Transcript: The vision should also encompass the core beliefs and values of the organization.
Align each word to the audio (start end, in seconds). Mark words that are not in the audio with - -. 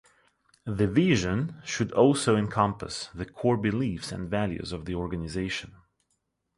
The 0.65 0.87
vision 0.87 1.61
should 1.63 1.91
also 1.91 2.35
encompass 2.35 3.11
the 3.13 3.23
core 3.23 3.55
beliefs 3.55 4.11
and 4.11 4.27
values 4.31 4.71
of 4.71 4.85
the 4.85 4.95
organization. 4.95 5.75